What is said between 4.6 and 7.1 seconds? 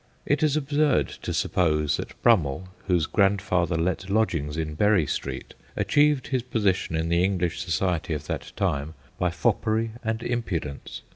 Bury Street, achieved his position in